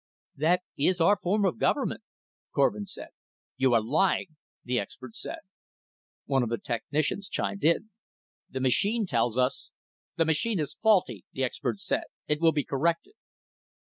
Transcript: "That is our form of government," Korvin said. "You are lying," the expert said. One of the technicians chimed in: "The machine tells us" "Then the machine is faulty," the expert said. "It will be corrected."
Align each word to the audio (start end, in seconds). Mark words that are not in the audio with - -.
"That 0.35 0.63
is 0.79 0.99
our 0.99 1.15
form 1.15 1.45
of 1.45 1.59
government," 1.59 2.01
Korvin 2.55 2.87
said. 2.87 3.09
"You 3.55 3.75
are 3.75 3.83
lying," 3.83 4.35
the 4.63 4.79
expert 4.79 5.15
said. 5.15 5.37
One 6.25 6.41
of 6.41 6.49
the 6.49 6.57
technicians 6.57 7.29
chimed 7.29 7.63
in: 7.63 7.91
"The 8.49 8.61
machine 8.61 9.05
tells 9.05 9.37
us" 9.37 9.69
"Then 10.15 10.25
the 10.25 10.29
machine 10.31 10.59
is 10.59 10.73
faulty," 10.73 11.25
the 11.33 11.43
expert 11.43 11.77
said. 11.77 12.05
"It 12.27 12.41
will 12.41 12.51
be 12.51 12.63
corrected." 12.63 13.13